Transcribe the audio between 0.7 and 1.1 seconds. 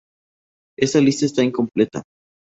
Esta